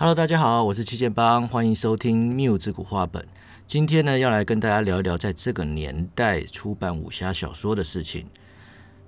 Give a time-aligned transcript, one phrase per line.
[0.00, 3.26] Hello，大家好，我是七剑帮，欢迎收听缪之古话本。
[3.66, 8.24] 今天呢，要来跟大家聊一聊在这个年代出版武侠小说的事情。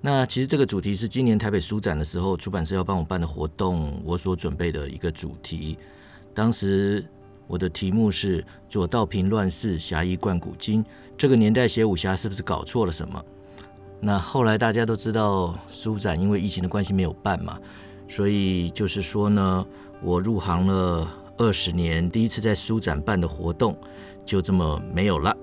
[0.00, 5.78] 那其实这个主题是今年台北书展的时候，出版社要帮我办的活动，我所准备的一个主题。
[6.34, 7.06] 当时
[7.46, 10.84] 我的题目是“左道平乱世，侠义贯古今”。
[11.16, 13.24] 这个年代写武侠是不是搞错了什么？
[14.00, 17.56] 那后来大家都知道，书展因为疫情的关系没有办嘛，
[18.08, 19.64] 所以就是说呢，
[20.02, 23.76] 我入行了二十年，第一次在书展办的活动
[24.24, 25.36] 就这么没有了。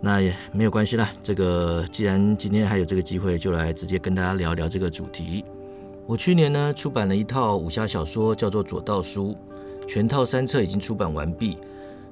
[0.00, 5.44] 那也没有关系啦，这个既然今天还有这个机会，就来直接跟大家聊聊这个主题。
[6.06, 9.34] 我去年呢出版了一套武侠小说，叫做《左道书》，
[9.88, 11.58] 全套三册已经出版完毕。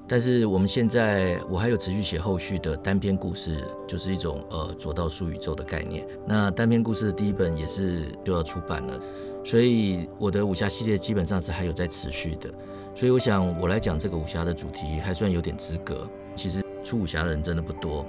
[0.09, 6.07] 但是我们现在我还有持续写后续的单篇故事，就是一种呃左道书宇宙的概念。
[6.27, 9.01] 那单篇故事的第一本也是就要出版了，
[9.45, 12.51] 所以我的武侠系列基本上是还有在持续的。
[12.95, 16.09] 所以我想我来讲这个武侠的主题还算有点资格。
[16.35, 18.05] 其实出武侠的人真的不多。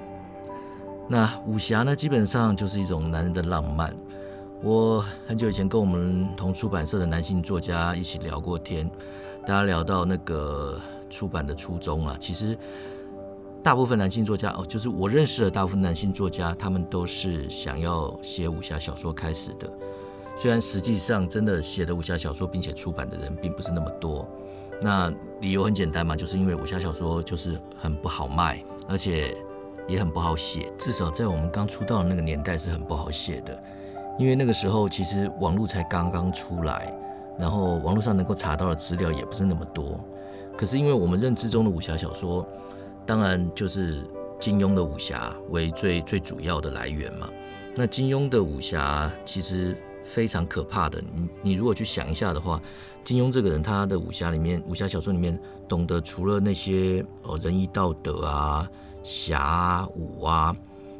[1.07, 3.95] 那武侠呢，基本上就是一种男人的浪漫。
[4.63, 8.89] 我很久以前跟我们同出版社的男性作家一起聊过天，
[9.45, 10.81] 大家聊到那个。
[11.07, 12.57] 出版的初衷啊，其实
[13.63, 19.71] 大部分男性作家哦，就是我认识的大部分男性作家，他们都是想要写武侠小说开始的。
[20.37, 24.27] 虽然实际上真的写的武侠小说并且出版的人并不是那么多。
[24.81, 29.33] 那理由很简单嘛，就是因为武侠小说就是很不好卖，而且
[29.87, 30.69] 也很不好写。
[30.77, 33.63] 至少在我们刚出道的那个年代是很不好写的，
[34.19, 36.93] 因为那个时候其实网络才刚刚出来，
[37.39, 39.97] 然后网络上能够查到的资料也不是那么多。
[40.57, 42.45] 可是因为我们认知中的武侠小说，
[43.05, 44.03] 当然就是
[44.39, 47.29] 金庸的武侠为最最主要的来源嘛。
[47.75, 51.03] 那金庸的武侠其实非常可怕的。
[51.13, 52.61] 你你如果去想一下的话，
[53.03, 58.69] 金庸这个人他的武侠里面，武侠小说里面懂得除了那些呃仁义道德啊、
[59.03, 60.55] 侠武啊，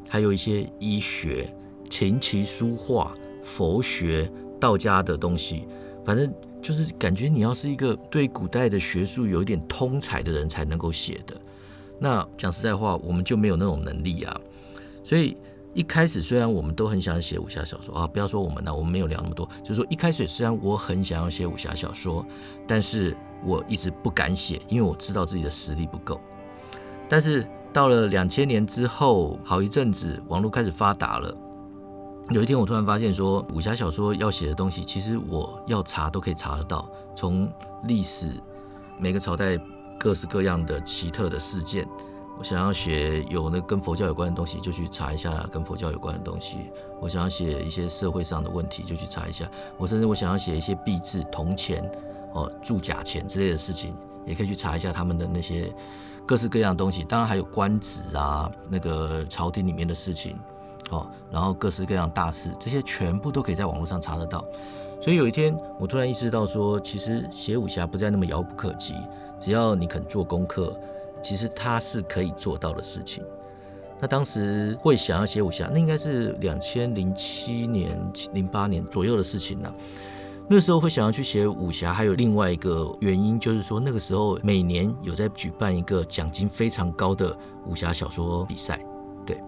[0.09, 1.49] 还有一些医学、
[1.89, 4.29] 琴棋书画、佛学、
[4.59, 5.67] 道家的东西，
[6.03, 6.29] 反正。
[6.61, 11.39] 就是感觉你要是一个对古代的学术有一点通才的人才能够写的。
[11.99, 14.35] 那讲实在话，我们就没有那种能力啊。
[15.03, 15.37] 所以
[15.75, 19.47] 一开始虽然我们都很想写武侠小说啊，不要说我们了，我们没有聊那么多。
[19.61, 22.25] 就是说一开始虽然我很想要写武侠小说，
[22.65, 26.19] 但是我一直不敢写，因为我知道自己的实力不够。
[27.09, 31.35] 但是到了两千年之后，好一阵子网络开始发达了。
[32.29, 36.89] 有一天，我突然发现，说武侠小说要写的东西，其实我要查都可以查得到。
[37.13, 37.51] 从
[37.83, 38.31] 历史
[38.97, 39.59] 每个朝代
[39.99, 41.85] 各式各样的奇特的事件，
[42.37, 46.57] 我想要写有那跟佛教有关的东西，就去查一下跟佛教有关的东西；
[46.99, 49.49] 我想要写一些社会上的问题，就去查一下。
[49.77, 51.89] 我甚至我想要写一些币制、铜钱、
[52.33, 53.95] 哦铸假钱之类的事情，
[54.25, 55.73] 也可以去查一下他们的那些
[56.25, 57.03] 各式各样的东西。
[57.03, 60.37] 当然还有官职啊，那个朝廷里面的事情。
[60.91, 64.45] 哦，然后各式各样大事，这些全部都可以在网络上查得到。
[65.01, 68.93] 所以有一天，我突然意识到说，其实写武侠不再那么遥不可及，
[69.39, 70.79] 只要你肯做功课，
[71.25, 73.23] 其实他是可以做到的事情。
[73.99, 77.97] 那当时会想要写武侠，那应该是两千零七年、
[78.33, 79.73] 零八年左右的事情了。
[80.47, 88.79] 那时候会想要去写武侠，还有另外一个原因，就是说那个时候每年有在举办一个奖金非常高的武侠小说比赛。
[89.25, 89.41] 对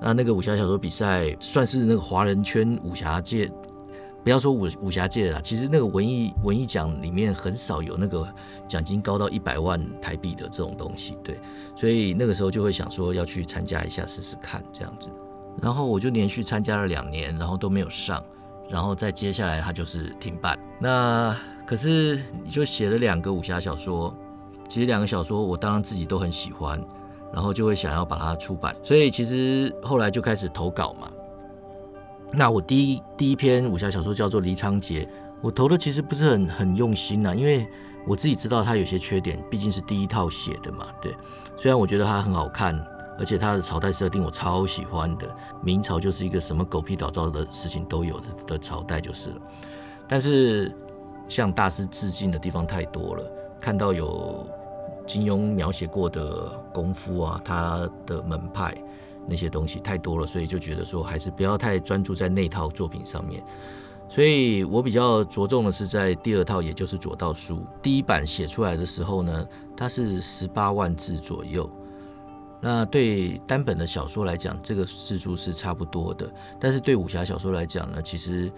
[0.00, 3.48] 那那个武侠小说比赛算是那个华人圈武侠界，
[4.22, 8.26] 不要说武武侠界啦，其实那个文艺文艺奖里面很少有那个
[8.68, 11.38] 奖金高到一百万台币的这种东西，对，
[11.76, 15.08] 所以那个时候就会想说要去参加一下试试看这样子，
[15.60, 18.22] 然后我就连续参加了两年，然后都没有上，
[18.68, 20.58] 然后再接下来他就是停办。
[20.78, 24.14] 那可是你就写了两个武侠小说，
[24.68, 26.82] 其实两个小说我当然自己都很喜欢。
[27.34, 31.10] 然后就会想要把它出版，所以其实后来就开始投稿嘛。
[32.34, 35.04] 那我第一第一篇武侠小说叫做《黎昌杰》，
[35.40, 37.66] 我投的其实不是很很用心呐，因为
[38.06, 40.86] 我自己知道它有些缺点，毕竟是第一套写的嘛。
[41.00, 41.14] 对，
[41.56, 42.74] 虽然我觉得它很好看，
[43.18, 45.28] 而且它的朝代设定我超喜欢的，
[45.62, 49.36] 明朝就是一个什么狗屁倒灶的事情都有的的朝代就是了。
[50.08, 50.74] 但是
[51.28, 53.24] 向大师致敬的地方太多了，
[53.60, 54.46] 看到有。
[55.04, 58.72] 金庸描写过的功夫啊，他的门派
[59.26, 63.42] 那些东西太多了，所以就觉得说还是不要太专注在那套作品上面。
[64.08, 71.68] 所以我比较着重的是在第二套，也就是《左道书》第一版写出来的时候呢，它是十八万字左右。
[72.60, 76.30] 那对单本的小说来讲，这个字数是差不多的。
[76.60, 78.52] 但是对武侠小说来讲呢，其实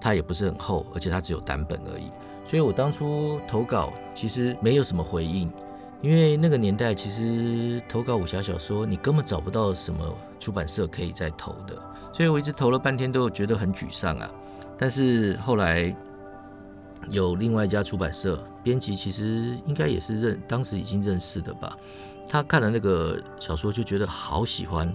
[0.00, 2.10] 它也不是很厚，而且它只有单本而已。
[2.44, 5.50] 所以我当初投稿其实没有什么回应，
[6.02, 11.76] 因为那个年代其实投稿武侠小说，你根本找不到什么出版社可以再投的，
[12.12, 14.30] 所以我一直投了半天都觉得很沮丧啊。
[14.78, 15.94] 但是后来
[17.08, 21.76] 有另外一家出版社编辑，其实应该也是认当时已经认识的吧，
[22.28, 24.92] 他看了那个小说就觉得好喜欢，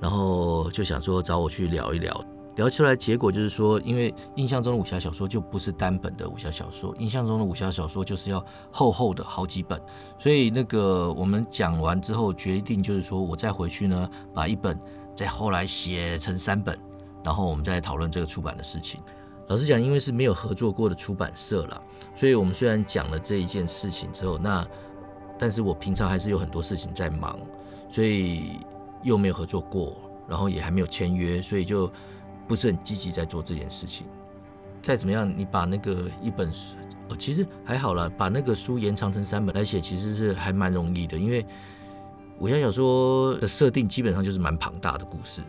[0.00, 2.24] 然后就想说找我去聊一聊。
[2.56, 9.80] 聊出来结果就是说，因为印象中的武侠小说就不是单本的武侠小说，印象中的武侠小说就是要厚厚的好几本，
[10.18, 14.78] 所以那个我们讲完之后决定就是说我再回去呢，把一本
[15.14, 16.78] 再后来写成三本，
[17.22, 19.02] 然后我们再讨论这个出版的事情。
[19.48, 21.82] 老实讲，因为是没有合作过的出版社了，
[22.16, 24.66] 所以我们虽然讲了这一件事情之后，那
[25.38, 27.38] 但是我平常还是有很多事情在忙，
[27.90, 28.60] 所以
[29.02, 29.94] 又没有合作过，
[30.26, 31.92] 然后也还没有签约，所以就。
[32.46, 34.06] 不是很积极在做这件事情。
[34.82, 36.76] 再怎么样，你把那个一本书，
[37.08, 41.18] 哦，其实还好了，把那个书延长成三本来写，其实是还蛮容易的。
[41.18, 41.44] 因为
[42.38, 45.42] 武侠小说的设定基本上就是蛮庞大的故事，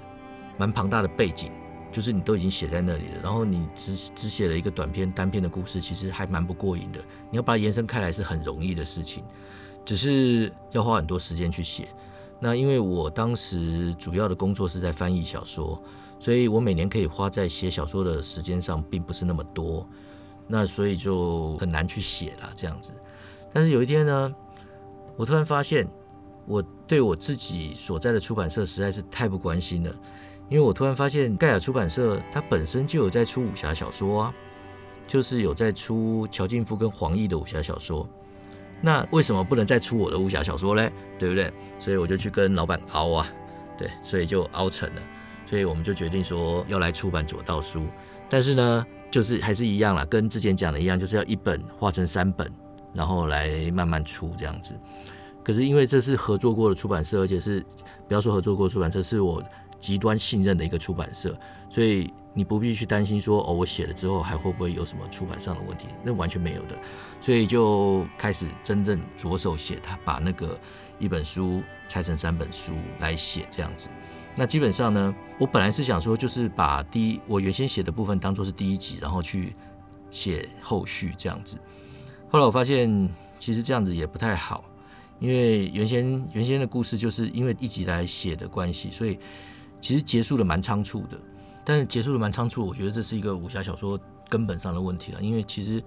[0.58, 1.52] 蛮庞大的背景，
[1.92, 3.22] 就是你都已经写在那里了。
[3.22, 7.00] 然后你只只写了一个短篇单篇的故事，其实还蛮不过瘾的。
[7.30, 9.24] 你要把它延伸开来是很容易的事情，
[9.86, 11.90] 只是要花很多时间去写。
[12.40, 15.80] 那因为我当时主要的工作是在翻译小说。
[16.20, 19.88] 所以我每年可以花在写小说的时间上，并不是那么多，
[20.48, 22.92] 那所以就很难去写了这样子。
[23.54, 24.36] 但是有一天呢，
[25.16, 25.88] 我突然发现，
[26.46, 29.96] 我对我自己所在的出版社实在是太不关心了，
[30.50, 34.34] 因为我突然发现盖亚出版社它本身就有在出武侠小说啊，
[35.08, 38.08] 就是有在出乔劲夫跟黄奕的武侠小说，
[38.82, 40.92] 那为什么不能再出我的武侠小说嘞？
[41.20, 41.52] 对不对？
[41.80, 43.28] 所以我就去跟老板熬啊，
[43.78, 45.02] 对，所以就熬成了。
[45.50, 47.86] 所以我们就决定说要来出版左道书，
[48.30, 52.52] 但是呢，就是还是一样啦，跟之前讲的一样，就是要一本画成三本，
[52.94, 54.74] 然后来慢慢出这样子。
[55.44, 57.66] 可是因为这是合作过的出版社，而且是
[58.08, 59.42] 不要说合作过出版社，是我
[59.80, 61.34] 极端信任的一个出版社，
[61.70, 66.76] 所以你不必去担心说哦，我写了之后还会不会有什么出版上的问题，那完全没有的。
[67.22, 70.60] 所以就开始真正着手写它，把那个
[71.00, 73.88] 一本书拆成三本书来写这样子。
[74.40, 79.56] 那基本上呢，我本来是想说，就是把第一我原先写的部分当做是第一集，然后去
[80.12, 81.58] 写后续这样子。
[82.30, 84.64] 后来我发现，其实这样子也不太好，
[85.20, 89.18] 因为原先原先的故事就是因为一集来写的关系，所以
[89.82, 91.18] 其实结束的蛮仓促的。
[91.66, 94.00] 但是结束的蛮仓促，我觉得这是一个武侠小说
[94.30, 95.22] 根本上的问题了。
[95.22, 95.84] 因为其实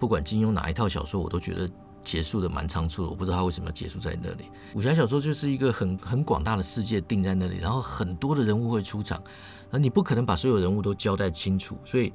[0.00, 1.70] 不管金庸哪一套小说，我都觉得。
[2.04, 4.44] 结束的蛮仓促的，我不知道他为什么要结束在那里。
[4.74, 9.22] 武侠小说就是一个很很广大的世界定在那里，然后很多的人物会出场，
[9.70, 12.12] 而你不可能把所有人物都交代清楚，所以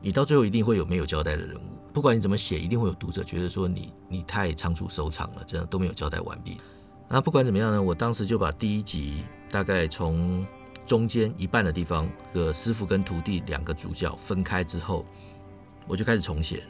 [0.00, 1.60] 你到最后一定会有没有交代的人物。
[1.92, 6.56] 不管你怎么写，一定会有读者觉得说你你太仓促收场了，这样都没有交代完毕。
[7.08, 10.46] 那不管怎么样呢，我当时就把第一集大概从
[10.86, 15.04] 中间一半的地方的师傅跟徒弟两个主角分开之后，
[15.86, 16.62] 我就开始重写。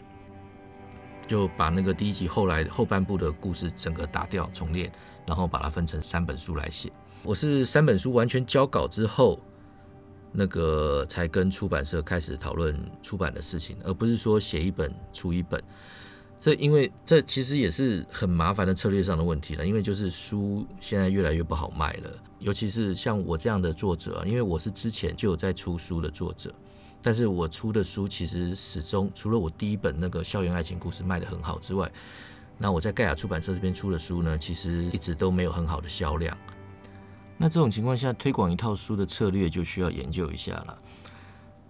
[1.28, 4.90] 就把那个第一集后来后半部的故事整个打掉重练，
[5.26, 6.90] 然后把它分成三本书来写。
[7.22, 9.38] 我是三本书完全交稿之后，
[10.32, 15.62] 那个才跟出版社开始讨论出版的事情，而不是说写一本出一本。
[16.40, 26.54] 这因为这其实也是很麻烦的策略上的问题了，因为就是书现在越来越不好卖了，尤其是像我这样的作者，因为我是之前就有在出书的作者。
[27.02, 31.90] 但是我出的书其实始终除了我第一本那个校园爱情故事卖的很好之外，
[32.59, 36.37] 那我在盖亚出版社这边出的书呢，其实一直都没有很好的销量。
[37.37, 40.78] 那这种情况下，推广一套书的策略就需要研究一下了。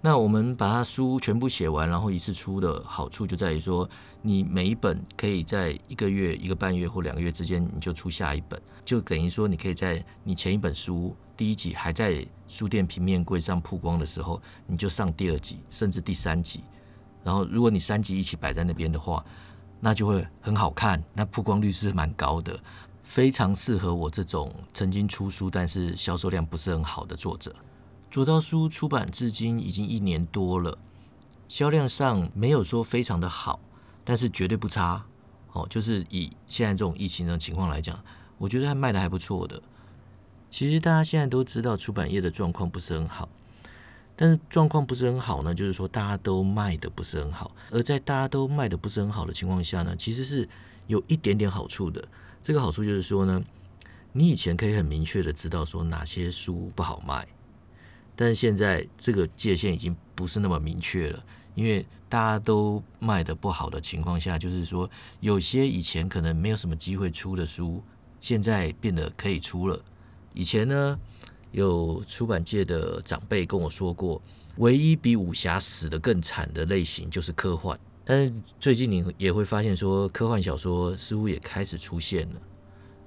[0.01, 3.87] 那我们把它书全部写完，然后一次出的好处就在于说，
[4.23, 11.15] 你每一本可以在一个月、一个半月或两个月之间，你就出下一本，就等于说你可以在你前一本书。
[11.37, 16.65] 第一集还在书店平面柜上曝光的时候，你就上第二集，甚至第三集。
[17.23, 19.25] 然后，如果你三集一起摆在那边的话，
[19.81, 22.59] 那就会很好看，那曝光率是蛮高的，
[23.03, 27.55] 非常适合我这种曾经出书但是销售量不是很好的作者。
[28.11, 30.79] 左道书出版至今已经一年多了，
[31.49, 33.61] 销量上没有说非常的好，
[34.05, 35.05] 但是绝对不差。
[35.53, 37.99] 哦，就是以现在这种疫情的情况来讲，
[38.39, 39.61] 我觉得还卖的还不错的。
[40.51, 43.29] 其实大家现在都知道出版业的状况不是很好，
[44.17, 47.55] 但是状况不是很好呢，就是说大家都卖的不是很好。
[47.71, 50.49] 而在大家都卖的不是很好的情况下呢，其实是
[50.87, 52.03] 有一点点好处的。
[52.43, 53.45] 这个好处就是说呢，
[54.13, 57.29] 你以前可以很明确的知道说哪些书不好卖，
[58.17, 61.23] 但是现在这个界限已经不是那么明确了，
[61.55, 64.91] 因为大家都卖的不好的情况下，就是说
[65.21, 67.83] 有些以前可能没有什么机会出的书，
[68.19, 69.79] 现在变得可以出了。
[70.39, 70.97] 以前呢，
[71.51, 74.23] 有出版界的长辈跟我说过，
[74.59, 77.77] 唯一比武侠死得更惨的类型就是科幻。
[78.05, 82.41] 但是最近你也会发现，说科幻小说似乎也开始出现了，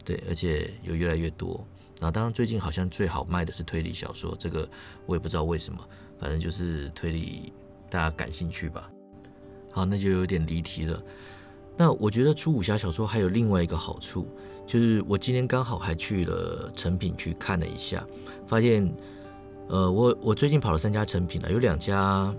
[0.04, 1.66] 对，而且有越来越多。
[2.02, 4.68] 那当然，最近好像最好卖的是推理小说，这个
[5.06, 5.80] 我也不知道为什么，
[6.20, 7.54] 反正就是推理
[7.90, 8.92] 大家感兴趣吧。
[9.72, 11.02] 好，那就有点离题了。
[11.78, 14.28] 那我觉得出武侠小说还有另外一个好处，
[14.72, 18.08] 就是我今天刚好还去了成品去看了一下，
[18.48, 18.90] 发现，
[19.68, 22.34] 呃，我我最近跑了三家成品了，有两家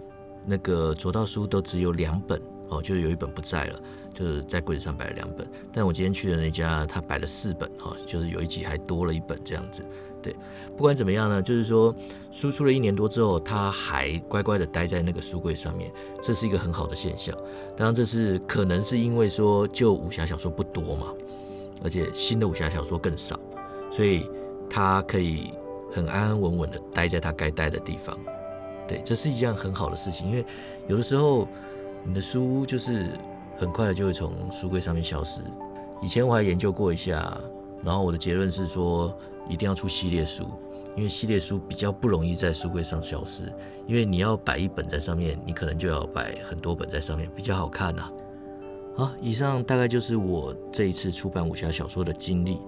[0.47, 3.79] 那个左道书都只有两本哦，就是有一本不在了。
[4.15, 9.83] 就是在柜子上摆了两本，但我今天去的那家，他摆了四本哈，就是有一集还多了一本这样子。
[10.23, 10.37] 对，
[10.77, 11.95] 不管怎么样呢，就是说
[12.31, 15.91] 输出了一年多之后，他还乖乖的待在那个书柜上面，
[16.23, 17.35] 这是一个很好的现象。
[17.75, 21.07] 当然，这是可能是因为说旧武侠小说不多嘛，
[21.83, 23.39] 而且新的武侠小说更少，
[23.91, 24.29] 所以
[24.69, 25.53] 他可以
[25.93, 28.19] 很安安稳稳的待在他该待的地方。
[28.87, 30.45] 对，这是一件很好的事情，因为
[30.89, 31.49] 有的时候
[32.05, 33.07] 你的书就是。
[33.59, 35.41] 很快的就会从书柜上面消失。
[36.01, 37.39] 以前我还研究过一下，
[37.85, 39.17] 然后我的结论是说，
[39.49, 40.45] 一定要出系列书，
[40.97, 43.45] 因为系列书比较不容易在书柜上消失。
[43.87, 48.11] 因为你要摆一本在上面，你可能就要摆很多本在上面，比较好看呐。
[48.95, 52.61] 好，以上大概就是我这一次出版武侠小说的经历。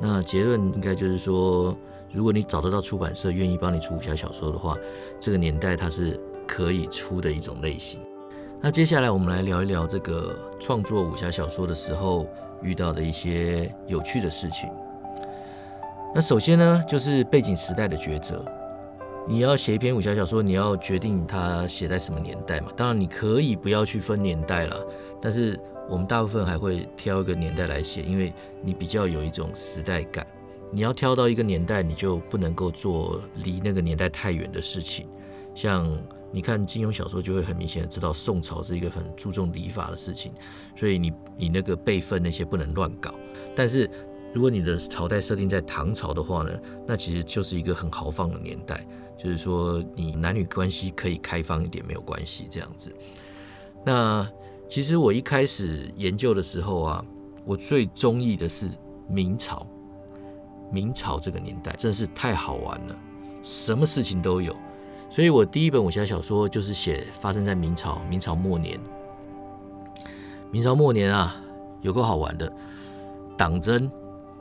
[0.00, 1.76] 那结论应该就是说，
[2.12, 4.76] 如果你找得到出版社愿意帮你出武侠小说的话，
[5.20, 8.00] 这个年代它是可以出的一种类型。
[8.60, 12.26] 那接下来我们来聊一聊这个创作武侠小说的时候
[12.60, 14.68] 遇到的一些有趣的事情。
[16.12, 18.44] 那首先呢，就是背景时代的抉择。
[19.28, 22.72] 你要写一篇武侠小说，你要决定它写在什么年代嘛？
[22.74, 24.82] 当然你可以不要去分年代了，
[25.20, 28.32] 但是我们大部分还会挑一个年代来写，因为
[28.62, 30.26] 你比较有一种时代感。
[30.72, 35.06] 你要挑到一个年代，你就不能够做离那个年代太远的事情，
[35.54, 35.86] 像。
[36.30, 40.30] 你看金庸小说就会很明显的知道宋朝是一个很注重礼法的事情，
[40.76, 43.14] 所以你你那个辈分那些不能乱搞。
[43.56, 43.88] 但是
[44.38, 46.52] 如果你的朝代设定在唐朝的话呢，
[46.86, 52.94] 那其实就是一个很豪放的年代，就是说你男女关系可以开放一点没有关系这样子。
[53.84, 54.24] 那
[54.68, 57.04] 其实我一开始研究的时候啊，
[57.44, 58.68] 我最中意的是
[59.08, 59.66] 明朝，
[60.70, 62.96] 明朝这个年代真是太好玩了，
[63.42, 64.54] 什么事情都有。
[65.10, 68.78] 所以我第一本武侠小说就是写发生在明朝，明朝末年。
[70.52, 71.34] 明朝末年啊，
[71.80, 72.52] 有个好玩的
[73.36, 73.90] 党争，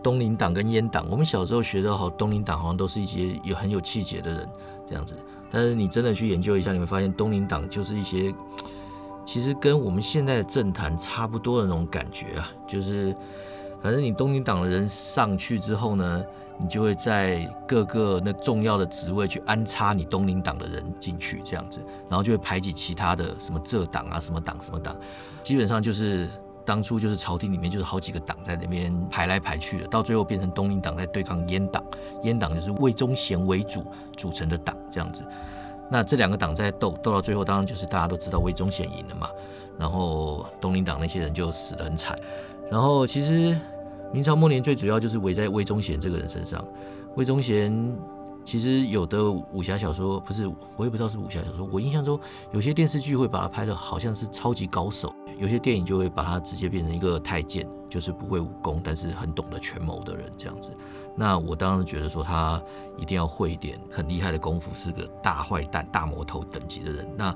[0.08, 1.06] 东林党跟阉党。
[1.10, 4.50] 我们小时候学的好，东林党好像都是一些有很有气节的人
[4.88, 5.14] 这样子。
[5.52, 8.34] 但是你真的去研究一下，你会发现东林党就是一些
[9.26, 13.14] 其实跟我们现在的政坛差不多的那种感觉啊，就是
[13.84, 16.24] 反正你东林党的人上去之后呢。
[16.60, 24.98] 你就会在各个那重要的职位去安插你东林党的人进去，这样子，然后就会排挤其他的什么浙党啊、什么党、什么党，
[25.44, 26.28] 基本上就是
[26.68, 31.84] 当初就是朝廷里面就是好几个党在那边排来排去的，到最后变成东林党在对抗阉党，
[32.24, 33.86] 阉党就是魏忠贤为主
[34.18, 35.24] 组成的党这样子。
[35.90, 39.30] 那这两个党在斗，斗到最后当然就是大家都知道魏忠贤赢了嘛，
[39.80, 42.14] 然后东林党那些人就死得很惨，
[42.70, 43.58] 然后其实。
[44.14, 46.64] 明朝末年最主要就是围在魏忠贤这个人身上。
[47.18, 47.70] 魏忠贤
[48.48, 51.68] 其实有的武侠小说不是，我也不知道是武侠小说。
[51.70, 52.18] 我印象中
[52.54, 60.72] 有些电视剧会把它拍的好像是超级高手，有些电影就会把它直接变成一个太监，就是不会武功，但是很懂得权谋的人这样子。
[61.13, 62.63] 那我当然觉得说他
[62.98, 67.06] 一定要会一点很厉害的功夫，是个大坏蛋、大魔头等级的人。
[67.18, 67.36] 那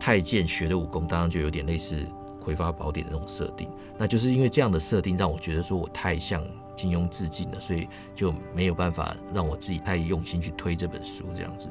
[0.00, 2.04] 太监学的武功当然就有点类似。
[2.40, 6.42] 葵花宝典的那种设定，那就是因为这样的设定让我觉得说我太像
[6.74, 11.68] 金庸致敬了，所以就没有办法让我自己太用心去推这本书这样子。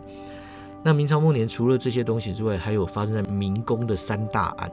[0.84, 4.72] 那明朝末年除了这些东西之外，还有发生在明宫的三大案，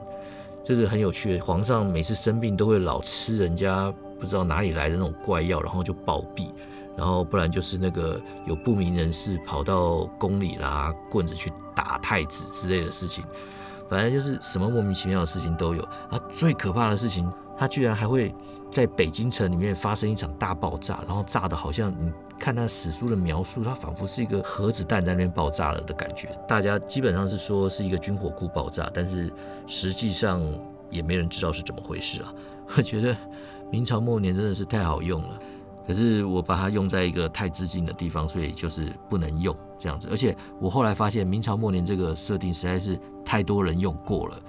[0.63, 1.45] 这是很有趣的。
[1.45, 6.49] 皇上每次生病都会老吃人家不知道哪里来的那种怪药，然后就暴毙，
[6.97, 13.23] 然后不然就是那个有不明人士跑到宫里拿棍子去打太子之类的事情。
[13.87, 15.81] 反正就是什么莫名其妙的事情都有
[16.11, 16.19] 啊！
[16.31, 17.27] 最可怕的事情，
[17.59, 18.33] 它居然还会
[18.71, 26.29] 在北京城里面发生一场大爆炸，然后炸的好像你看那史书的描述，它仿佛是一个核子弹在那边爆炸了的感觉。
[26.47, 29.29] 大家基本上是说是一个军火库爆炸，但是
[29.67, 30.41] 实际上
[30.89, 32.33] 也没人知道是怎么回事啊！
[32.77, 33.13] 我觉得
[33.69, 35.37] 明朝末年真的是太好用了。
[35.85, 40.07] 可是我把它用在一个太致敬的地方，所以就是不能用这样子。
[40.11, 44.39] 而且我后来发现，明朝末年这个设定实在是太多人用过了，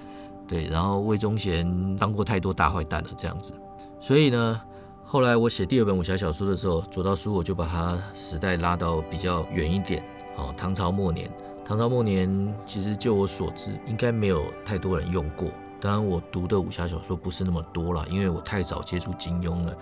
[0.51, 3.53] 对，然后魏忠贤当过太多大坏蛋了这样子。
[4.01, 4.61] 所以呢，
[5.05, 10.03] 后来我写第二本武侠小说的时候，左道书我就把它时代拉到比较远一点，
[10.37, 11.31] 哦，唐朝末年。
[11.65, 15.49] 唐朝末年其实就我所知，应该没有太多人用过。
[15.81, 19.77] 当然，我读的武侠小说不是那么多了，因为我太早接触金庸了。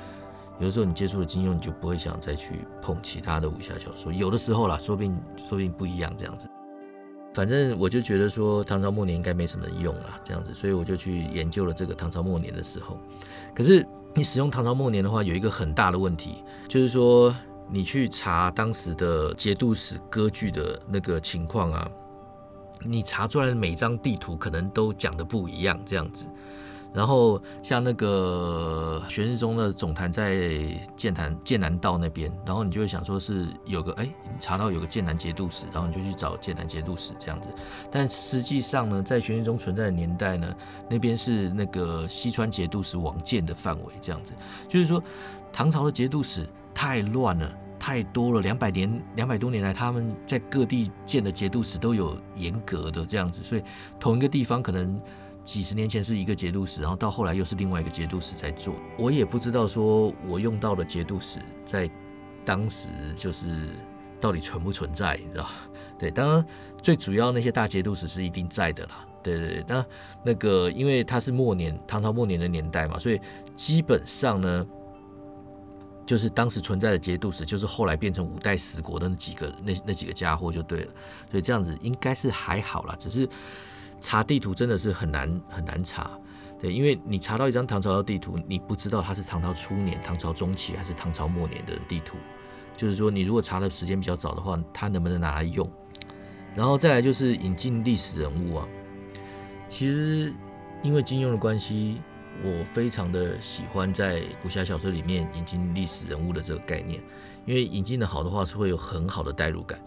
[0.60, 4.12] 有的时候你接触了金庸，你就不会想再去碰其他的武侠小说。
[4.12, 6.46] 有的时候啦，说不定说不定不一样这样子。
[7.38, 12.98] 反正我就觉得说唐朝末年应该没什么人用啦，这样子，所以我就去研究了这个唐朝末年的时候。
[13.54, 17.32] 可是你使用唐朝末年的话，有一个很大的问题，就是说
[17.70, 21.88] 你去查当时的节度使割据的那个情况啊，
[22.84, 26.26] 你查出来的每张地图可能都讲的不一样，这样子。
[26.92, 30.58] 然后像那个玄日宗的总坛在
[30.96, 34.08] 剑潭剑南道那边，然后你就会想说是有个哎，
[34.40, 37.50] 查到有个剑南节度使，然后你就去找剑南节度使这样子。
[37.90, 40.54] 但实际上呢，在玄日宗存在的年代呢，
[40.88, 44.32] 那边是那个西川节度使王建的范围这样子。
[44.68, 45.02] 就是说，
[45.52, 53.62] 唐朝的节度使太乱了，太多了，两百年两百多年来，他们在各地建的节度使都有严格的这样子，所以
[54.00, 54.98] 同一个地方可能。
[55.48, 58.74] 几十年前是一个节度使，然后到后来又是另外一个节度使在做。
[58.98, 61.90] 我也不知道说我用到的节度使在
[62.44, 62.86] 当时
[63.16, 63.70] 就是
[64.20, 65.48] 到底存不存在，你知道
[65.98, 66.46] 对，当然
[66.82, 69.06] 最主要那些大节度使是一定在的啦。
[69.22, 69.86] 对对对，那
[70.22, 73.18] 那个因为它是末年唐朝末年的年代嘛，所以
[73.54, 74.66] 基本上呢，
[76.04, 80.92] 就是当时存在的节度使就是后来变成五代十国的那几个那那几个家伙就对了。
[81.30, 83.26] 所以这样子应该是还好啦，只是。
[84.00, 86.10] 查地图真的是很难很难查，
[86.60, 92.16] 对，因为你查到一张唐朝的地图，你不知道它是唐朝初年、唐朝中期还是唐朝末年的地图，
[92.76, 95.68] 就是说你如果查的时间比较早的话，它能不能拿来用？
[96.54, 98.68] 然后再来就是引进历史人物啊，
[99.66, 100.32] 其实
[100.82, 102.00] 因为金庸的关系，
[102.44, 107.02] 我非常的喜欢在武侠小说里面引进历史人物的这个概念，
[107.46, 109.78] 因为引进的好的话是会有很好的代入感。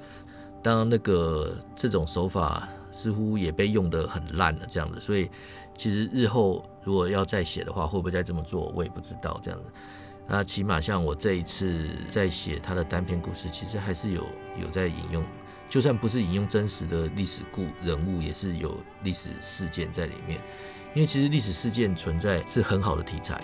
[0.61, 2.67] 当那个这种手法。
[2.91, 5.29] 似乎也被用得很烂了，这样子，所以
[5.75, 9.39] 其实日后如果要再写的话，会不会再这么做，我也不知道。
[9.41, 9.71] 这样子，
[10.27, 14.25] 那起码像我这一次在写他的单篇故事，其实还是有
[14.61, 15.23] 有在引用，
[15.69, 20.39] 就算不是引用真实的历史故人物，也是有历史事件在里面。
[20.93, 23.41] 因为其实历史事件存在是很好的题材，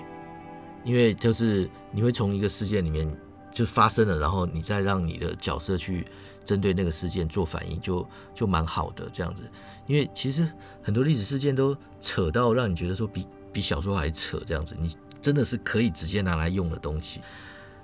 [0.84, 3.10] 因为就是你会从一个事件里面
[3.52, 6.06] 就发生了，然后你再让你的角色去。
[6.48, 9.44] 针对那个事件做反应，就就蛮好的这样子，
[9.86, 10.50] 因为其实
[10.82, 17.20] 很多历史事件都扯到让你觉得说比比小说还扯这样子，你真的是可以直接拿来用的东西。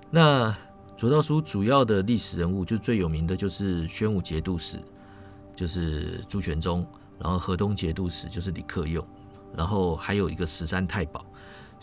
[0.10, 0.56] 那
[0.96, 4.80] 左道书主要的历史人物就最有名的就是宣武节度使，
[5.54, 6.88] 就是朱全忠，
[7.20, 9.06] 然后河东节度使就是李克用，
[9.54, 11.26] 然后还有一个十三太保。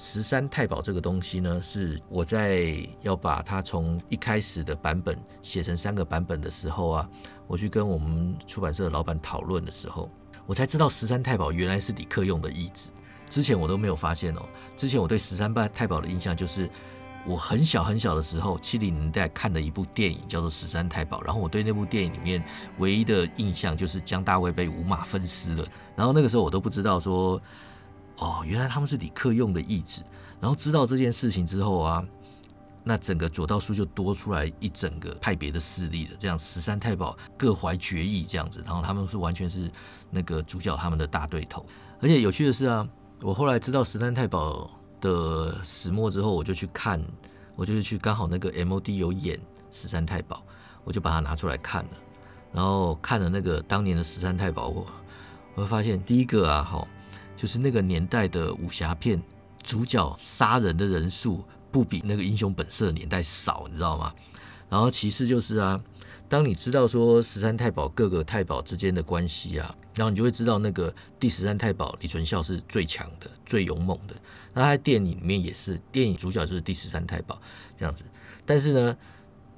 [0.02, 7.10] 十三太保这个东西呢，是我在要把它从一开始的版本写成三个版本的时候啊，
[7.46, 10.10] 我去跟我们出版社的老板讨论的时候，
[10.46, 12.88] 我才知道十三太保原来是李克用的意志。
[13.28, 14.42] 之前我都没有发现哦。
[14.74, 16.66] 之前我对十三太保的印象就是，
[17.26, 22.42] 我很小很小的时候，七零年代看的一部电影叫做《十三太保》，然后我对那部电影里面
[22.78, 27.38] 唯一的印象就是姜大卫被五马分尸了，然后那个时候我都不知道说。
[28.20, 30.02] 哦，原来他们是李克用的义子。
[30.40, 32.02] 然后知道这件事情之后啊，
[32.82, 36.16] 那整个左道书就多出来一整个派别的势力了。
[36.18, 39.70] 这样十三太保各怀绝艺，这样子，然后他们是完全是
[40.10, 41.66] 那个主角他们的大对头。
[42.00, 42.88] 而且有趣的是啊，
[43.20, 47.02] 我后来知道十三太保的始末之后，我就去看，
[47.56, 49.38] 我就去刚好那个 M O D 有演
[49.70, 50.42] 十三太保，
[50.84, 51.90] 我就把它拿出来看了。
[52.52, 54.86] 然后看了那个当年的十三太保，我
[55.54, 56.88] 我会发现第一个啊，哈。
[57.40, 59.18] 就是那个年代的武侠片，
[59.62, 64.12] 主角杀人的人数不比那个英雄本色年代少，你知道吗？
[64.68, 65.82] 然后其次就是啊，
[66.28, 74.14] 当你知道说十三太保各个太保之间的关系啊，然后你就会知道那个第十三太保李存孝是最强的、最勇猛的。
[74.52, 77.40] 那他在电影里面也是，电影主角就是第十三太保
[77.74, 78.04] 这样子。
[78.44, 78.94] 但是呢，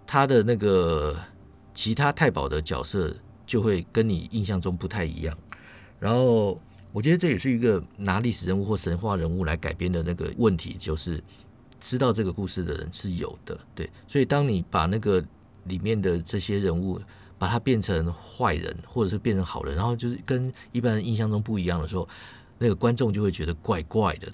[0.07, 1.19] 他的那个
[1.75, 3.13] 其他太保的角色
[3.45, 5.37] 就会跟你印象中不太一样，
[5.99, 6.57] 然后。
[6.93, 11.23] 我觉得这也是一个拿历史人物或神话人物来改编的那个问题，就是
[11.81, 13.89] 知道这个故事的人是有的，对。
[14.07, 15.25] 所以当你把那个
[15.65, 17.01] 里面的这些人物
[17.39, 22.09] 把它变成坏人，或者是变成好人，然后就是跟一般人印象中不一样的时候，
[22.59, 24.29] 那个观众就会觉得怪怪的。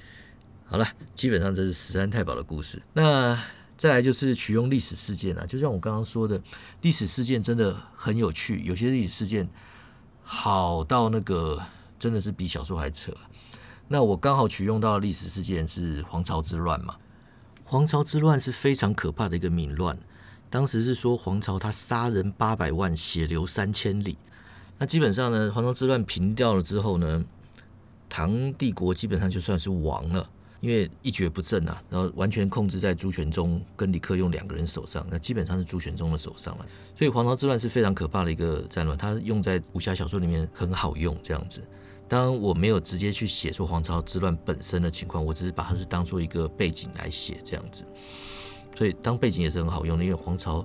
[0.66, 2.82] 好了，基本上这是十三太保的故事。
[2.92, 3.40] 那
[3.78, 6.38] 再来就是取用历史事件啊，就像我刚刚说的，
[6.82, 9.48] 历史事件真的很有趣，有些历史事件
[10.22, 11.62] 好到那个
[11.98, 13.12] 真的是比小说还扯。
[13.88, 16.94] 那我刚好取用到的历史事件是黄巢之乱嘛？
[17.64, 19.98] 黄巢之乱是非常可怕的一个民乱，
[20.50, 24.16] 当时是说黄巢他杀人八百万，血流三千里。
[24.78, 27.24] 那基本上呢，黄巢之乱平掉了之后呢，
[28.08, 30.30] 唐帝国基本上就算是亡了，
[30.60, 36.66] 因为一蹶不振啊，然后完全控制在朱全忠跟李克用两个人手上，那基本上是朱全忠的手上了。
[36.94, 41.62] 所以黄巢之乱是非常可怕的一个战乱，它用在武侠小说里面很好用这样子。
[42.08, 47.84] 当，我没有直接去写出黄巢之乱本身的情况，我只是把它是当做一个背景来写这样子。
[48.76, 50.64] 所以当背景也是很好用的，因为黄巢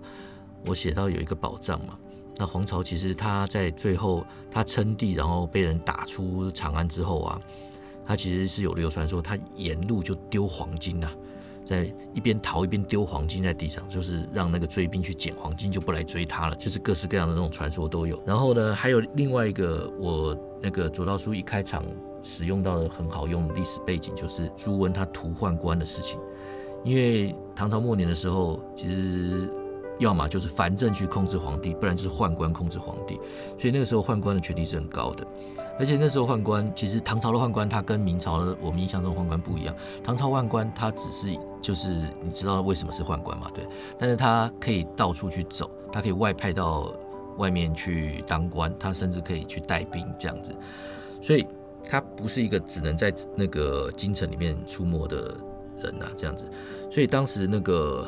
[0.66, 1.98] 我写到有一个宝藏嘛。
[2.38, 7.40] 那黄巢其实他在最后他称帝，然后被人打出长安之后啊，
[8.06, 11.12] 他其实是有流传说他沿路就丢黄金呐。
[11.66, 16.56] 在一边逃一边丢黄金在地上，就是让那个追兵去捡黄金，就不来追他了。
[16.58, 18.22] 就是各式各样的那种传说都有。
[18.26, 21.84] 然后呢，还有另外一个，我那个左道书一开场
[22.22, 26.18] 使用到的很好用的历史背景，就是朱温他屠宦官的事情。
[26.86, 29.50] 因为唐朝末年的时候，其实
[30.00, 33.16] 要么就是藩镇去控制皇帝，不然就是宦官控制皇帝，
[33.60, 35.28] 所以那个时候宦官的权力是很高的。
[35.80, 39.76] 而且那时候宦官，其实唐朝的宦官他跟明朝的我们印象中宦官不一样。
[40.04, 41.90] 唐朝宦官他只是就是
[42.22, 43.50] 你知道为什么是宦官嘛？
[43.54, 43.66] 对，
[43.98, 46.94] 但是他可以到处去走，他可以外派到
[47.38, 50.56] 外面去当官，他甚至可以去带兵这样子。
[51.22, 51.46] 所以
[51.90, 55.36] 他不是一个只能在那个京城里面出没的
[55.82, 56.50] 人呐，这样子。
[56.92, 58.08] 所以当时那个，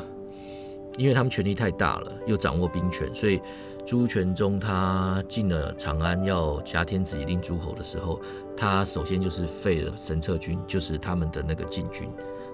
[0.98, 3.42] 因为他们权力太大了，又掌握兵权，所以。
[3.88, 8.20] 朱全忠他进了长安，要挟天子以令诸侯的时候，
[8.58, 12.10] 他首先就是废了神策军，就是他们的那个禁军，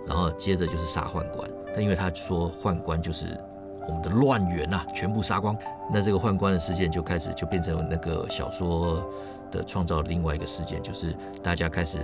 [0.05, 1.49] 然后接着就是杀宦官。
[1.73, 3.27] 但因为他说宦官就是
[3.87, 5.57] 我们的乱源呐，全部杀光，
[5.91, 9.03] 那这个宦官的事件就开始就变成那个小说
[9.51, 11.97] 的创造另外一个事件，就是大家开始。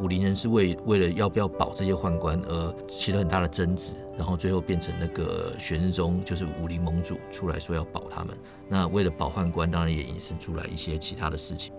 [0.00, 8.36] 武林人是为为了要不要保这些宦官而起了很大的争执，然后最后变成那个玄日宗就是武林盟主出来说要保他们。
[8.68, 11.72] 那为了保宦官，当然也引申出来一些其他的事情。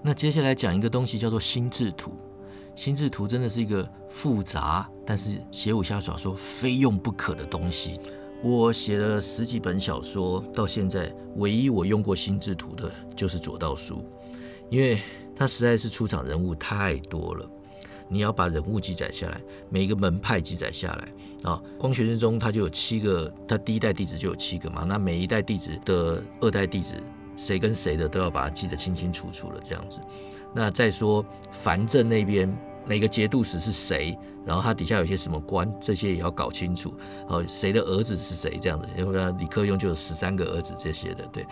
[0.00, 2.12] 那接下来讲一个东西叫做心智图，
[2.74, 8.00] 心智图真的是一个复杂，但是写武侠小说非用不可的东西。
[8.42, 14.04] 我写了十几本小说，到现在唯一我用过心智图的就是左道书，
[14.68, 14.98] 因为。
[15.34, 17.50] 他实在是出场人物太多了，
[18.06, 21.60] 你要把人物记载下来，每一个门派记载下来啊。
[21.78, 24.84] 光学之中他就有七个，他第一代弟子就有七个嘛。
[24.86, 26.94] 那每一代弟子的二代弟子，
[27.34, 30.00] 谁跟谁的都要把它记得清清楚楚了，这样子。
[30.54, 32.52] 那再说樊镇那边
[32.86, 36.92] 每个节度使是谁，然后他底下有些什么官，这些也要搞清楚。
[37.28, 38.86] 哦，谁的儿子是谁这样子？
[38.96, 41.46] 因为李克用就有十三个儿子这些的，对。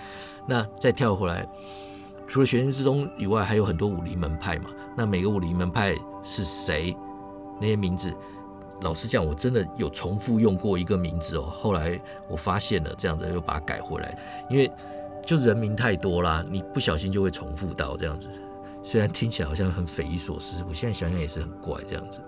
[0.47, 1.47] 那再跳回来。
[2.27, 4.71] 除了玄阴之中以外，还有很多武林门派嘛。
[4.97, 6.97] 那每个武林门派是谁？
[7.61, 8.13] 那些名字，
[8.83, 11.43] 老实讲，我真的有重复用过一个名字哦。
[11.43, 14.17] 后来我发现了，这样子又把它改回来，
[14.49, 14.71] 因为
[15.27, 18.29] 就人名太多啦，你不小心就会重复到这样子。
[18.83, 22.19] 虽然听起来好像很匪夷所思，我现在想想也是很怪这样子。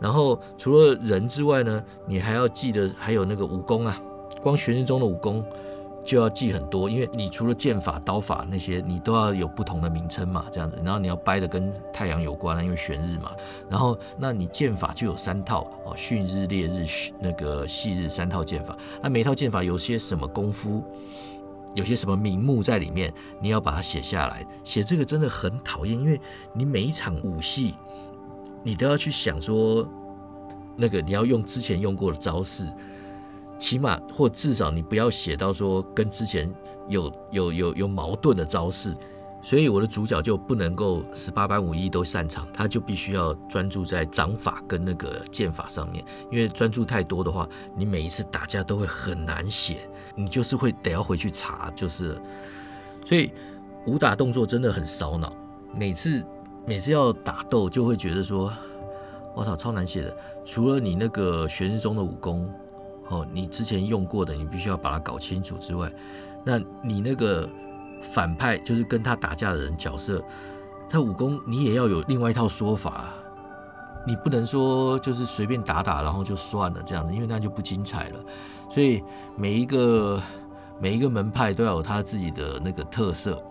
[0.00, 4.00] 然后除了人之外呢，你还要记得还有那个武功啊，
[4.42, 5.44] 光玄日中的武功。
[6.04, 10.76] 就要记很多，因为你除了剑法、刀法那些，你都要有不同的名称嘛，这样子。
[10.82, 13.30] 然后你要掰的跟太阳有关因为玄日嘛。
[13.70, 16.84] 然后，那你剑法就有三套哦，巽日、烈日、
[17.20, 18.76] 那个细日三套剑法。
[19.00, 20.82] 那每一套剑法有些什么功夫，
[21.74, 24.46] 有些什么名目在里面，你要把它写下来。
[24.64, 26.20] 写这个真的很讨厌，因为
[26.54, 27.74] 你每一场武戏，
[28.62, 29.88] 你都要去想说，
[30.76, 32.66] 那个你要用之前用过的招式。
[33.58, 36.52] 起码或至少你不要写到说跟之前
[36.88, 38.92] 有有有有矛盾的招式，
[39.40, 46.04] 所以我的主角就不能够十八般武艺都擅长，他就必须要专注在掌法跟那个剑法上面。
[46.28, 52.20] 因为专注太多的话，你每一次打架都会很难写，你就是会得要回去查，就是。
[53.04, 53.32] 所以
[53.86, 55.32] 武打动作真的很烧脑，
[55.74, 56.24] 每次
[56.66, 58.52] 每次要打斗就会觉得说，
[59.34, 60.16] 我操，超难写的。
[60.44, 62.52] 除了你那个玄日中的武功。
[63.08, 65.92] 哦，你之前用过的，你必须要把它搞清楚之外，
[66.44, 67.46] 那你那个
[68.00, 70.24] 反派就是跟他打架的人角色，
[70.88, 73.08] 他武功你也要有另外一套说法，
[74.06, 78.20] 你不能说就是随便打打然后就算了这样子，因为那就不精彩了。
[78.72, 79.02] 所以
[79.36, 80.22] 每一个
[80.80, 83.42] 每一个门派都要有他自己的那个特色，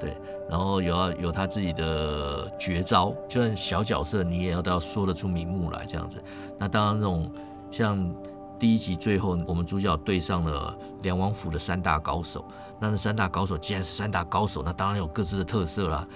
[0.00, 0.16] 对，
[0.48, 6.22] 然后有要有他自己的绝招，就算小角色你也要都要说得出名目来这样子。
[6.58, 7.30] 那当然那种。
[7.70, 8.10] 像
[8.58, 12.42] 第一集最后，我们主角对上了梁王府的三大高手。
[12.80, 16.08] 那那三大高手既然是三大高手，那当然有各自的特色啦。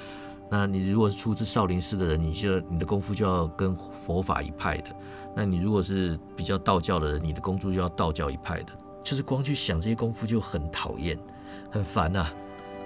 [0.48, 4.88] 那你如果是出自少林寺的人，你就你的功夫就要跟佛法一派的；
[5.35, 8.73] 那你如果是比较道教的人，你的工作就要道教一派的。
[9.03, 11.18] 就是光去想这些功夫就很讨厌、
[11.71, 12.29] 很烦呐。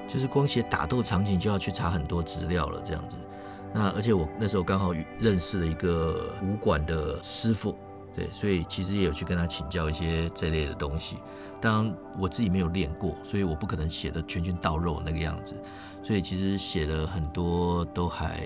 [0.09, 3.17] 就是光写打斗场景就要去查很多资料了，这样子。
[3.75, 7.77] 那而且我那时候刚好认识了一个武馆的师傅，
[8.15, 11.17] 对，所以其实也有去跟他请教一些这类的东西。
[11.61, 15.57] 当然我自己没有练过，所以我不可能写的拳拳到肉那个样子。
[16.03, 18.41] 所以其实写了很多都还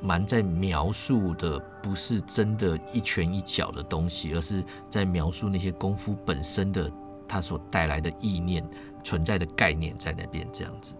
[0.00, 6.90] 蛮在描述的，不是真的一拳一脚的东西，而是在描述那些功夫本身的
[7.28, 8.68] 它所带来的意念。
[9.02, 10.92] 存在的概念在那边这样子，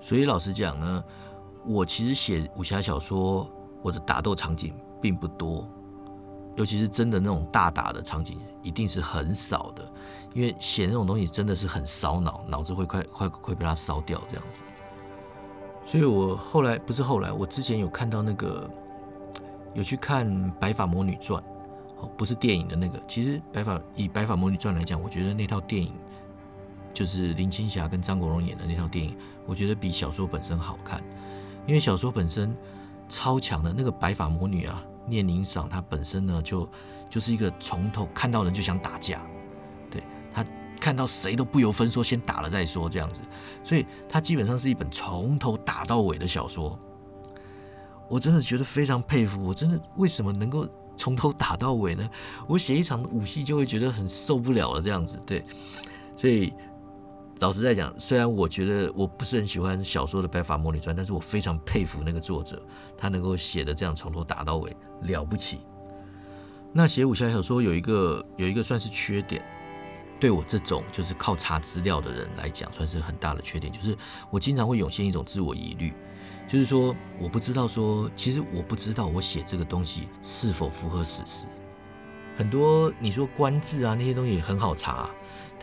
[0.00, 1.04] 所以老实讲呢，
[1.66, 3.46] 我其实写武侠小说，
[3.82, 5.68] 我的打斗场景并不多，
[6.56, 9.86] 尤其是真的那种大打的场景，一定是很少的，
[10.32, 14.62] 因为写那种东西真的是很烧脑，脑子会快快快被它烧掉这样子。
[15.84, 18.68] 所以我后来不是后来，我之前有看到那个
[19.74, 21.42] 有去看《白发魔女传》，
[22.00, 25.92] 哦，不是电影的那个，其实白发以《白发魔女传》来讲，我觉得那套电影。
[26.92, 29.16] 就是林青霞跟张国荣演的那套电影，
[29.46, 31.00] 我觉得比小说本身好看，
[31.64, 32.52] 因为小说本身
[33.08, 36.68] 超强的那个白发魔女啊，念宁赏她本身呢就
[37.08, 39.22] 就是一个从头看到人就想打架，
[40.80, 43.20] 看到谁都不由分说，先打了再说这样子，
[43.62, 46.78] 所以她基本上是一本从头打到尾的小说。
[48.08, 50.66] 我真的觉得非常佩服，我真的为什么能够
[50.96, 52.08] 从头打到尾呢？
[52.48, 55.44] 我写一场武戏就会觉得很受不了了这样子，对，
[56.16, 56.52] 所以。
[57.38, 62.62] 老实在讲，虽然我觉得我不是很喜欢小说的《白发魔女传》，但是我非常佩服那个作者，
[62.98, 65.60] 他能够写的这样从头打到尾，了不起。
[66.70, 69.42] 那写武侠小说有一个有一个算是缺点，
[70.20, 73.96] 对我这种就是靠查资料的人来讲，算是很大的缺点，就是
[74.30, 75.92] 我经常会涌现一种自我疑虑，
[76.46, 81.46] 就是说我不知道说，其实我不知道我写这个东西是否符合史实。
[82.36, 85.10] 很多你说官字啊那些东西很好查。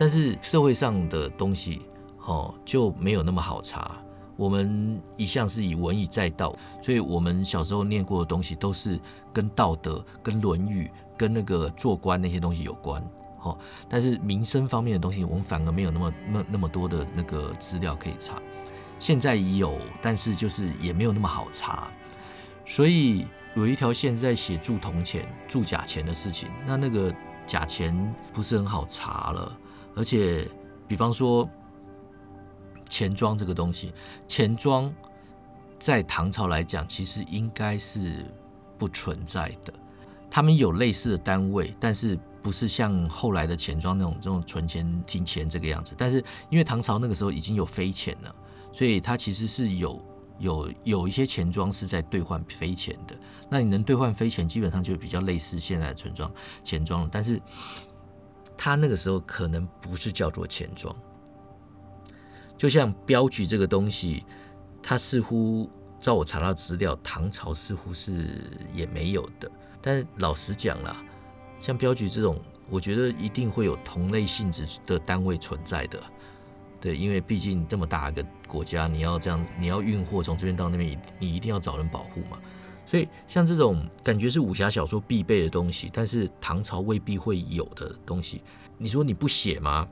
[0.00, 1.82] 但是社会上的东西，
[2.24, 3.96] 哦，就没有那么好查。
[4.36, 8.96] 我们一向是以文以载道，所以我们小时候念过的东西都是
[9.32, 13.04] 跟道德、跟《论语》、跟那个做官那些东西有关。
[13.42, 18.40] 哦，但是民生方面的东西，我们反而没有那么那那么多的那个资料可以查。
[18.98, 21.88] 现在有，但是就是也没有那么好查。
[22.66, 27.14] 所以有一条线在写铸铜钱、铸假钱的事情，那那个
[27.46, 29.56] 假钱不是很好查了。
[29.96, 30.46] 而且，
[30.86, 31.48] 比方说
[32.88, 33.94] 钱庄这个东西，
[34.26, 34.92] 钱庄
[35.78, 38.26] 在唐朝来讲，其实应该是
[38.76, 39.72] 不存在的。
[40.30, 45.94] 他们有类似的单位，但是不是像后来的钱庄那种这种存钱停钱这个样子。
[45.96, 48.34] 但是因为唐朝那个时候已经有飞钱了，
[48.72, 50.02] 所以它其实是有
[50.38, 53.16] 有有一些钱庄是在兑换飞钱的。
[53.50, 56.30] 那你能兑换飞钱，基本上就比较类似现在的存庄
[56.62, 57.08] 钱庄了。
[57.10, 57.40] 但是
[58.56, 60.94] 他那个时候可能不是叫做钱庄，
[62.56, 64.24] 就像镖局这个东西，
[64.82, 65.70] 它似乎
[66.00, 68.42] 照我查到资料，唐朝似乎是
[68.74, 69.50] 也没有的。
[69.80, 71.02] 但老实讲啦，
[71.60, 72.40] 像镖局这种，
[72.70, 76.02] 我觉得一定会有同类性质的单位存在的。
[76.80, 82.38] 对，因为毕竟这么大一个国家，你要这样，你要运货从这边到那边，你一定要找人保护嘛。
[82.86, 88.42] 所以，像这种感觉是武侠小说必备的东西，但是唐朝未必会有的东西，
[88.78, 89.86] 你说你不写吗？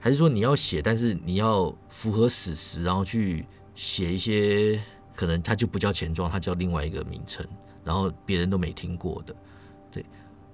[0.00, 3.44] 还是说你要写，但是你要符合史实，然后去
[3.74, 4.82] 写一些
[5.14, 7.46] 可能它就不叫钱庄，它叫另外一个名称，
[7.84, 9.36] 然后别人都没听过的，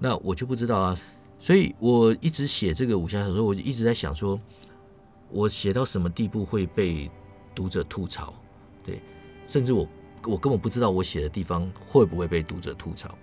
[0.05, 0.99] 那我就不知道啊。
[1.41, 4.39] 所以我一直写这个武侠小说，我一直在想说，
[5.31, 7.11] 我写到什么地步会被
[7.55, 8.35] 读者吐槽？
[8.85, 9.01] 对，
[9.47, 9.89] 甚至我。
[10.27, 13.15] 我根本不知道我写的地方会不会被读者吐槽，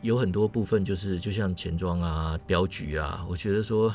[0.00, 3.94] 有很多部分就是就像钱庄啊、镖局啊，我觉得说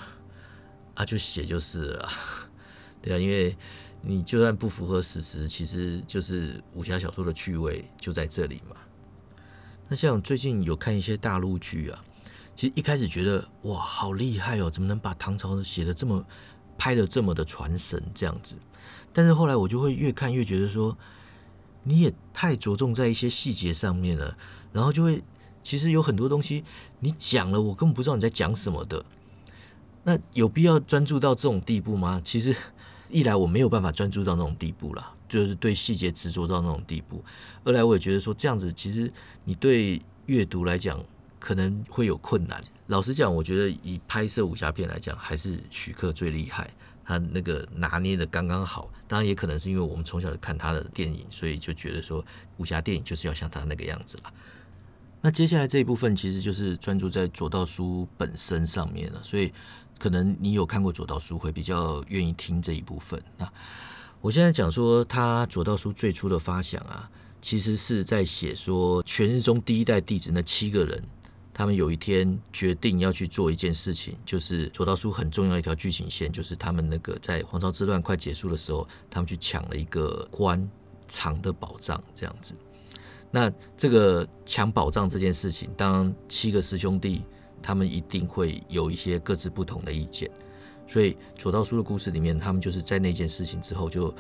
[0.93, 2.09] 啊就写就是了，
[3.01, 3.57] 对啊，因为
[4.03, 8.75] 你就算不符合史实，其实就是武侠小说的趣味就在这里嘛。
[9.91, 12.01] 那像最近有看一些大陆剧啊，
[12.55, 16.25] 其实一开始觉得哇好厉害哦，怎么能把唐朝写的这么
[16.77, 18.55] 拍的这么的传神这样子？
[19.11, 20.97] 但是后来我就会越看越觉得说。
[21.83, 24.37] 你也太着重在一些细节上面了，
[24.71, 25.19] 然后就会
[25.63, 26.63] 其实有很多东西
[26.99, 29.03] 你讲了，我根本不知道你在讲什么的。
[30.03, 32.21] 那有必要专注到这种地步吗？
[32.23, 32.55] 其实
[33.09, 37.23] 一来我没有办法专注到那种地步了，就是对细节执着到那种地步；
[37.63, 39.11] 二来我也觉得说这样子，其实
[39.45, 41.03] 你对阅读来讲
[41.39, 42.61] 可能会有困难。
[42.87, 46.69] 老实讲，我觉得以拍摄武侠片来讲，还是许克最厉害，
[47.05, 48.91] 他那个拿捏的刚刚好。
[49.07, 52.23] 当然，也可能是因为我们从小就看他的电影，所以就觉得说
[52.57, 54.33] 武侠电影就是要像他那个样子啦。
[55.21, 59.53] 那接下来这一部分其实就是专注在左道书本身上面了，所以
[59.99, 63.21] 可能你有看过左道书，会比较愿意听这一部分。
[63.37, 63.47] 那
[64.21, 67.09] 我现在讲说他左道书最初的发想啊，
[67.41, 71.03] 其实是在写说全日中第一代弟子那七个人，
[71.51, 80.69] 他们有一天决定要去做一件事情，就是左道书很重要一条剧情线，就是他们那个在黄巢之乱快结束的时候，他们去抢了一个官
[81.07, 82.53] 藏的宝藏，这样子。
[83.31, 87.23] 那这个抢宝藏这件事情，当七个师兄弟
[87.59, 90.29] 他们一定会有一些各自不同的意见，
[90.91, 94.13] 所以左道书的故事里面，他们就是在那件事情之后，就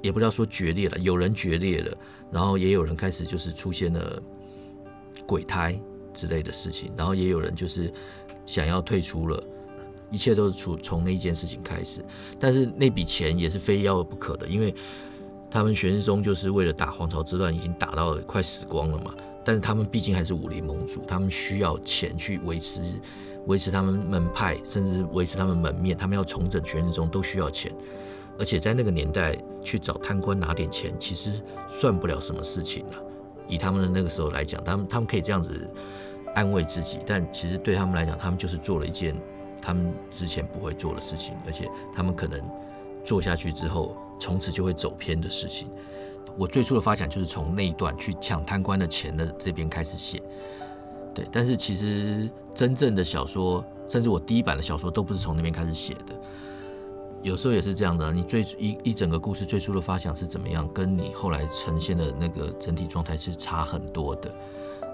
[0.00, 1.94] 也不知道说决裂了，有人决裂了，
[2.30, 4.22] 然后也有人开始就是出现了
[5.26, 5.78] 鬼胎
[6.14, 7.92] 之类的事情，然后也有人就是
[8.46, 9.44] 想要退出了，
[10.10, 12.02] 一切都是从从那一件事情开始，
[12.40, 14.74] 但是那笔钱也是非要不可的，因为。
[15.54, 19.14] 他们玄宗就是为了打皇朝之乱，已经打到快死光了嘛。
[19.44, 22.80] 但是他们毕竟还是武林盟主，他们需要钱去维持
[23.46, 25.96] 维持他们门派，甚至维持他们门面。
[25.96, 27.72] 他们要重整全日中都需要钱，
[28.38, 32.96] 而且在那个年代去找贪官拿点钱，其实算不了什么事情啊。
[33.48, 35.68] 以他们的那个时候来讲，他们他们可以这样子
[36.34, 39.14] 安慰自己，但其实对他们来讲，他们就是做了一件
[39.60, 42.40] 他们之前不会做的事情，而且他们可能
[43.04, 43.96] 做下去之后。
[44.20, 45.66] 从此就会走偏的事情。
[46.38, 50.22] 我最初的发想就是从那一段去抢贪官的钱的这边开始写，
[51.14, 51.26] 对。
[51.32, 56.14] 但是其实真正的小说，甚至我第一版的小说都不是从那边开始写的。
[57.22, 64.28] 有时候也是这样的，你最一一整个故事最初的发想是怎么样，跟你后来呈现的那个整体状态是差很多的。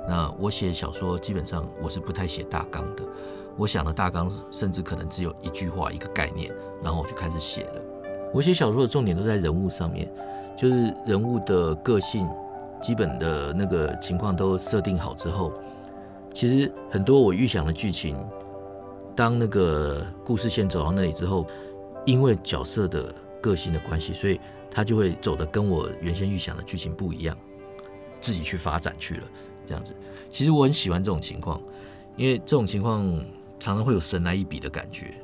[0.06, 3.02] 那我写小说基本上我是不太写大纲的，
[3.56, 6.52] 我想的大纲甚至可能只有一句话一个概念，
[6.82, 7.82] 然后我就开始写了。
[8.34, 10.10] 我写小说的重点都在人物上面，
[10.54, 12.28] 就是人物的个性、
[12.82, 15.50] 基本的那个情况都设定好之后，
[16.38, 18.16] 其实很多我预想的剧情，
[19.16, 21.44] 当那个故事线走到那里之后，
[22.06, 24.38] 因为角色的个性的关系，所以
[24.70, 27.36] 他就会走的跟我原先预想的剧情不一样，
[28.20, 29.24] 自己去发展去了，
[29.66, 29.92] 这样子。
[30.30, 31.60] 其实我很喜欢这种情况，
[32.16, 33.04] 因为这种情况
[33.58, 35.14] 常常会有神来一笔的感觉。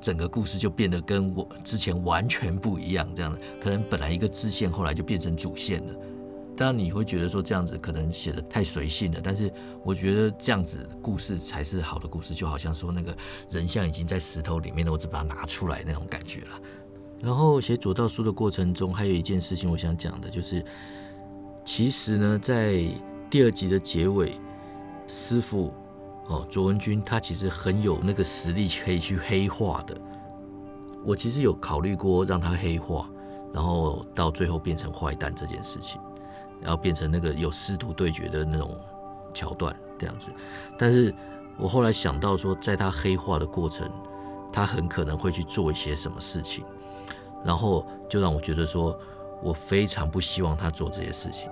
[0.00, 5.94] 整个故事就变得跟我之前完全不一样，这样子可能本来一个支线，后来就变成主线了。
[6.58, 9.50] 当然你会觉得说这样子可能写的太随性了，但是
[9.84, 13.16] 我觉得这样子故事才是好的故事，就好像说那个
[13.48, 16.60] 人像已经在石头里面了，我只把它拿出来那种感觉了。
[17.20, 20.64] 然后写左道书的过程中，还有一件事情我想讲的，就是
[21.64, 22.84] 其实呢，在
[23.30, 24.32] 第二集的结尾，
[25.06, 25.72] 师傅。
[26.30, 29.98] 哦，卓文君他其实很有那个实力可以去黑化的。
[31.02, 33.08] 我其实有考虑过让他黑化，
[33.50, 35.98] 然后到最后变成坏蛋这件事情，
[36.60, 38.76] 然后变成那个有师徒对决的那种
[39.32, 40.28] 桥段这样子。
[40.76, 41.14] 但是
[41.56, 43.90] 我后来想到说，在他黑化的过程，
[44.52, 46.64] 他很可能会去做一些什么事情，
[47.44, 48.98] 然后就让我觉得说，
[49.42, 51.50] 我非常不希望他做这些事情，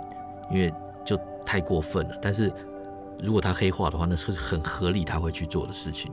[0.51, 0.73] 因为
[1.05, 2.19] 就太过分了。
[2.21, 2.53] 但是。
[3.19, 6.12] 如果他黑化的话，那是很合理他会去做的事情，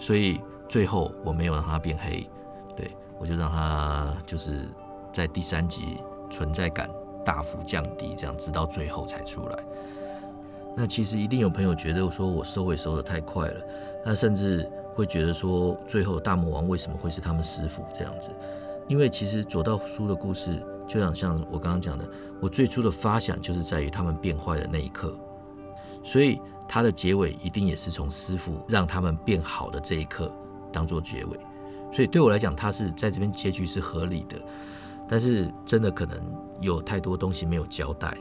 [0.00, 2.28] 所以最后我没有让他变黑，
[2.76, 4.68] 对我就让他就是
[5.12, 6.90] 在第三集存在感
[7.24, 9.58] 大幅降低，这样直到最后才出来。
[10.76, 13.60] 那其实一定有朋友觉得说我收尾收的太快了，
[14.04, 18.30] 那甚至会觉得说最后大魔王为什么会是他们师傅这样子？
[18.88, 22.04] 因为其实左道书的故事就像像我刚刚讲的，
[22.40, 25.16] 我最初的发想就是在于他们变坏的那一刻。
[26.02, 30.30] 所以它的结尾一定也是从师傅让他们变好的这一刻
[30.70, 31.38] 当做结尾，
[31.92, 34.36] 所以对我来讲，它是在这边结局是合理的。
[35.08, 36.18] 但是真的可能
[36.64, 38.16] 有太多东西没有交代。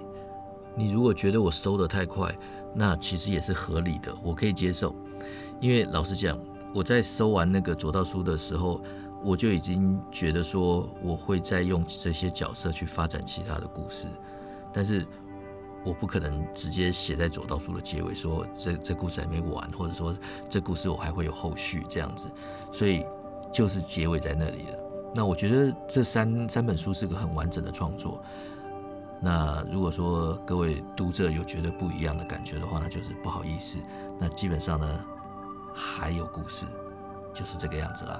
[0.75, 2.34] 你如果觉得我收的太快，
[2.73, 4.95] 那其实也是合理的，我可以接受。
[5.59, 6.39] 因为老实讲，
[6.74, 8.80] 我在收完那个左道书的时候，
[9.24, 14.05] 我就已经觉得说我会再用这些角色去发展其他的故事，
[14.72, 15.05] 但是。
[15.86, 20.15] 我不可能直接写在左道书的结尾，说这这故事还没完，或者说
[20.47, 22.30] 这故事我还会有后续这样子，
[22.72, 23.05] 所以
[23.51, 24.82] 就是结尾在那里了。
[25.14, 28.22] 那我觉得这三三本书是个很完整的创作。
[29.22, 33.78] 那如果说各位读者有觉得不一样的感觉的话，那就是不好意思。
[34.20, 34.99] 那基本上呢，
[35.74, 36.66] 还有故事，
[37.34, 38.20] 就是这个样子啦。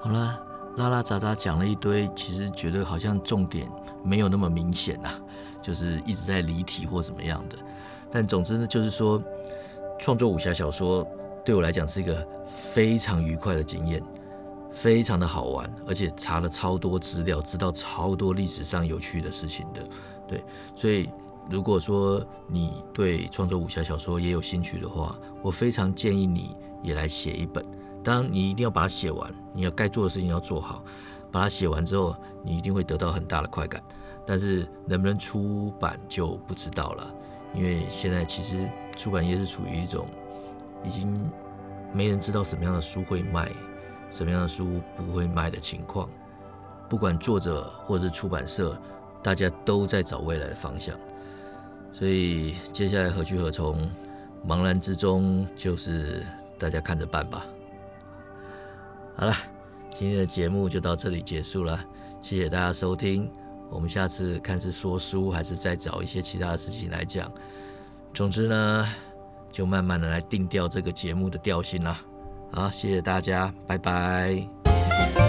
[0.00, 0.38] 好了，
[0.76, 3.68] 拉拉杂杂讲了一堆，其实觉得好像重点
[4.02, 5.10] 没有那么明显呐。
[5.62, 7.56] 就是一直在离题或怎么样的，
[8.08, 9.20] 但总之呢，就是说，
[9.98, 11.04] 创作武侠小说
[11.44, 14.00] 对我来讲是一个非常愉快的经验，
[14.76, 19.82] 非常的好玩，而且查了超多资料，知道超多历史上有趣的事情的。
[20.28, 21.08] 对，所以
[21.48, 27.64] 如果说你对创作武侠小说也有兴趣的话，我非常建议你也来写一本。
[28.04, 30.84] 当然，你一定要把它写完，你要该做的事情要做好。
[31.32, 33.82] 把它写完之后，你一定会得到很大的快感。
[34.26, 37.14] 但是能不能出版就不知道了，
[37.54, 40.06] 因为现在其实出版业是处于一种
[40.84, 41.18] 已经
[41.92, 43.50] 没人知道什么样的书会卖，
[44.16, 46.08] 什么样的书不会卖的情况。
[46.88, 48.74] 不管作者或者是出版社，
[49.22, 50.96] 大家都在找未来的方向。
[51.92, 53.90] 所以接下来何去何从，
[54.46, 56.24] 茫然之中，就是
[56.58, 57.44] 大家看着办吧。
[59.16, 59.34] 好了，
[59.90, 61.78] 今天的节目就到这里结束了，
[62.22, 63.30] 谢谢大家收听。
[63.68, 67.30] 我们下次看是说书，还是再找一些其他的事情来讲。
[68.14, 68.88] 总之呢，
[69.50, 72.00] 就慢慢的来定调这个节目的调性啦。
[72.50, 75.25] 好谢谢大家拜拜。